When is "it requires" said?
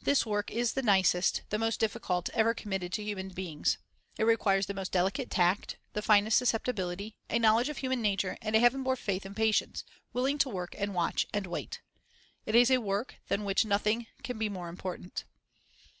4.16-4.66